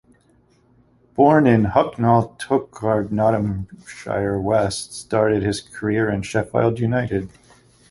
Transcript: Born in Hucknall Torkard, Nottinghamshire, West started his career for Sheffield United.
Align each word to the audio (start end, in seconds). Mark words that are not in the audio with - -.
Born 1.13 1.45
in 1.45 1.63
Hucknall 1.65 2.35
Torkard, 2.39 3.11
Nottinghamshire, 3.11 4.39
West 4.41 4.93
started 4.93 5.43
his 5.43 5.61
career 5.61 6.11
for 6.11 6.23
Sheffield 6.23 6.79
United. 6.79 7.29